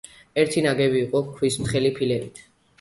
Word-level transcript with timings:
ერთი 0.43 0.63
ნაგები 0.67 0.99
იყო 1.03 1.23
ქვის 1.37 1.61
თხელი 1.61 1.95
ფილებით. 2.01 2.47